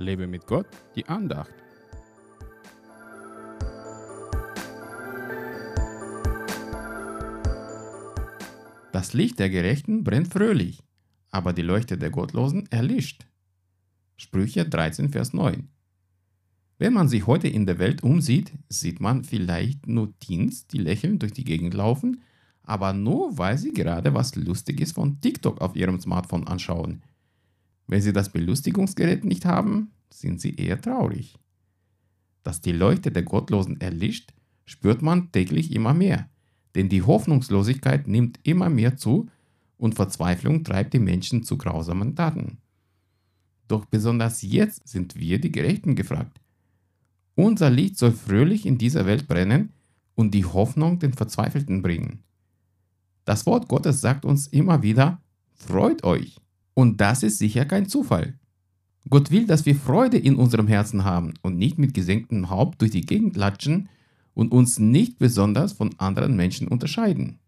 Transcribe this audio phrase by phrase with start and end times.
[0.00, 0.66] Lebe mit Gott,
[0.96, 1.52] die Andacht.
[8.92, 10.82] Das Licht der Gerechten brennt fröhlich,
[11.30, 13.26] aber die Leuchte der Gottlosen erlischt.
[14.16, 15.68] Sprüche 13, Vers 9.
[16.78, 21.22] Wenn man sich heute in der Welt umsieht, sieht man vielleicht nur Teens, die lächelnd
[21.22, 22.22] durch die Gegend laufen,
[22.62, 27.02] aber nur weil sie gerade was Lustiges von TikTok auf ihrem Smartphone anschauen.
[27.90, 31.36] Wenn sie das Belustigungsgerät nicht haben, sind sie eher traurig.
[32.44, 34.32] Dass die Leuchte der Gottlosen erlischt,
[34.64, 36.28] spürt man täglich immer mehr,
[36.76, 39.28] denn die Hoffnungslosigkeit nimmt immer mehr zu
[39.76, 42.58] und Verzweiflung treibt die Menschen zu grausamen Taten.
[43.66, 46.40] Doch besonders jetzt sind wir die Gerechten gefragt.
[47.34, 49.72] Unser Licht soll fröhlich in dieser Welt brennen
[50.14, 52.22] und die Hoffnung den Verzweifelten bringen.
[53.24, 55.20] Das Wort Gottes sagt uns immer wieder,
[55.54, 56.40] freut euch.
[56.74, 58.38] Und das ist sicher kein Zufall.
[59.08, 62.90] Gott will, dass wir Freude in unserem Herzen haben und nicht mit gesenktem Haupt durch
[62.90, 63.88] die Gegend latschen
[64.34, 67.38] und uns nicht besonders von anderen Menschen unterscheiden.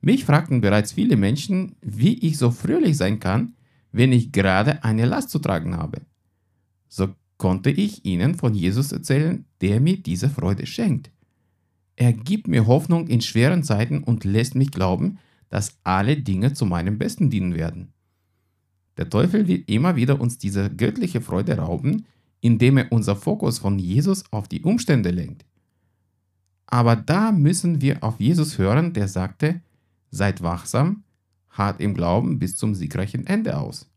[0.00, 3.54] Mich fragten bereits viele Menschen, wie ich so fröhlich sein kann,
[3.92, 6.00] wenn ich gerade eine Last zu tragen habe.
[6.88, 11.10] So konnte ich ihnen von Jesus erzählen, der mir diese Freude schenkt.
[11.96, 15.18] Er gibt mir Hoffnung in schweren Zeiten und lässt mich glauben,
[15.50, 17.92] dass alle Dinge zu meinem Besten dienen werden.
[18.96, 22.04] Der Teufel will immer wieder uns diese göttliche Freude rauben,
[22.40, 25.44] indem er unser Fokus von Jesus auf die Umstände lenkt.
[26.66, 29.60] Aber da müssen wir auf Jesus hören, der sagte,
[30.10, 31.04] seid wachsam,
[31.50, 33.88] hart im Glauben bis zum siegreichen Ende aus.